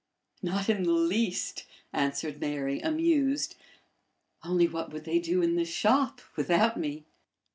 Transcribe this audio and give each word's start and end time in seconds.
"Not 0.41 0.67
in 0.67 0.81
the 0.81 0.93
least," 0.93 1.67
answered 1.93 2.41
Mary, 2.41 2.79
amused. 2.79 3.55
"Only 4.43 4.67
what 4.67 4.91
would 4.91 5.03
they 5.05 5.19
do 5.19 5.43
in 5.43 5.57
the 5.57 5.63
shop 5.63 6.21
without 6.35 6.75
me?" 6.75 7.05